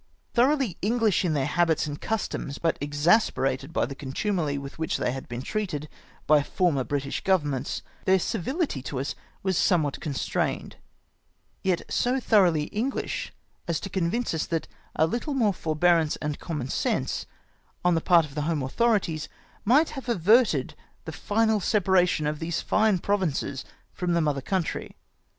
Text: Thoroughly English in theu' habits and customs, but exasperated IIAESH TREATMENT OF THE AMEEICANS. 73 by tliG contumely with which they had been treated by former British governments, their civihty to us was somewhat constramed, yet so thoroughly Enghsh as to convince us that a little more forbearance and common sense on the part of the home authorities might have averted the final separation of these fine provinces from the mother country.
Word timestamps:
Thoroughly 0.33 0.77
English 0.81 1.23
in 1.23 1.35
theu' 1.35 1.45
habits 1.45 1.85
and 1.85 2.01
customs, 2.01 2.57
but 2.57 2.75
exasperated 2.81 3.71
IIAESH 3.71 3.73
TREATMENT 3.73 3.91
OF 3.93 3.97
THE 3.97 4.03
AMEEICANS. 4.03 4.17
73 4.17 4.27
by 4.27 4.31
tliG 4.33 4.33
contumely 4.39 4.57
with 4.63 4.79
which 4.79 4.97
they 4.97 5.11
had 5.11 5.27
been 5.29 5.41
treated 5.43 5.89
by 6.25 6.41
former 6.41 6.83
British 6.83 7.23
governments, 7.23 7.81
their 8.05 8.17
civihty 8.17 8.83
to 8.85 8.99
us 8.99 9.13
was 9.43 9.59
somewhat 9.59 9.99
constramed, 10.01 10.77
yet 11.63 11.81
so 11.87 12.19
thoroughly 12.19 12.71
Enghsh 12.71 13.29
as 13.67 13.79
to 13.79 13.91
convince 13.91 14.33
us 14.33 14.47
that 14.47 14.67
a 14.95 15.05
little 15.05 15.35
more 15.35 15.53
forbearance 15.53 16.15
and 16.15 16.39
common 16.39 16.67
sense 16.69 17.27
on 17.85 17.93
the 17.93 18.01
part 18.01 18.25
of 18.25 18.33
the 18.33 18.41
home 18.49 18.63
authorities 18.63 19.29
might 19.63 19.91
have 19.91 20.09
averted 20.09 20.73
the 21.05 21.11
final 21.11 21.59
separation 21.59 22.25
of 22.25 22.39
these 22.39 22.59
fine 22.59 22.97
provinces 22.97 23.63
from 23.93 24.13
the 24.13 24.21
mother 24.21 24.41
country. 24.41 24.95